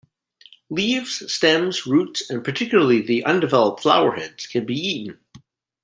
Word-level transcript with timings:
Leaves, 0.71 1.31
stems, 1.31 1.85
roots, 1.85 2.27
and 2.27 2.43
particularly 2.43 3.01
the 3.01 3.23
undeveloped 3.23 3.83
flowerheads 3.83 4.47
can 4.49 4.65
be 4.65 4.73
eaten. 4.73 5.19